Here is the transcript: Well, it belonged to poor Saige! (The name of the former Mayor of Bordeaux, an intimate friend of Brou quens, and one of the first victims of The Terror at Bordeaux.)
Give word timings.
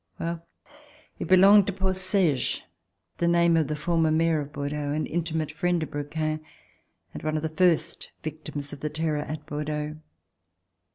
Well, 0.19 0.43
it 1.19 1.27
belonged 1.27 1.67
to 1.67 1.73
poor 1.73 1.93
Saige! 1.93 2.61
(The 3.19 3.27
name 3.27 3.55
of 3.55 3.67
the 3.67 3.75
former 3.75 4.09
Mayor 4.09 4.39
of 4.41 4.51
Bordeaux, 4.51 4.91
an 4.93 5.05
intimate 5.05 5.51
friend 5.51 5.83
of 5.83 5.91
Brou 5.91 6.05
quens, 6.05 6.39
and 7.13 7.21
one 7.21 7.37
of 7.37 7.43
the 7.43 7.49
first 7.49 8.09
victims 8.23 8.73
of 8.73 8.79
The 8.79 8.89
Terror 8.89 9.19
at 9.19 9.45
Bordeaux.) 9.45 9.97